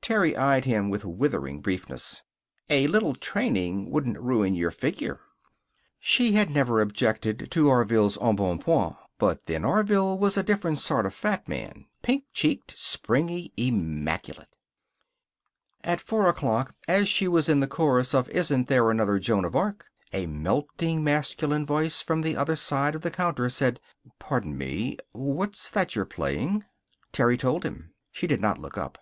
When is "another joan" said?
18.90-19.44